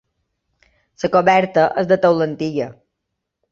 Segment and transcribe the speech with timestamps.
[1.03, 2.73] La coberta és de teula antiga.